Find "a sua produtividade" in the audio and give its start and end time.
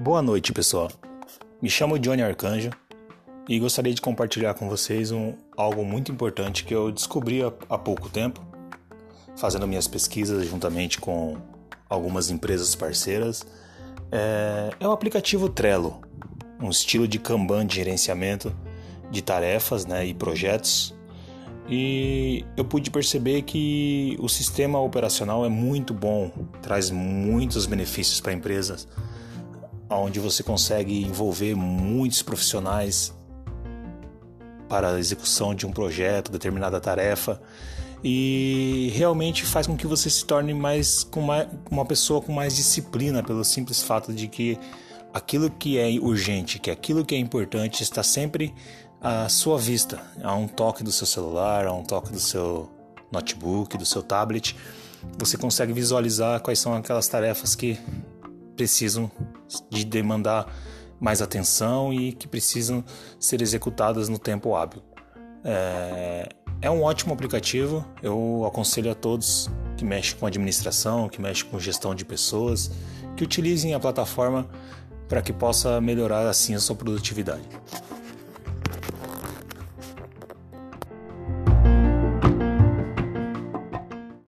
76.54-77.42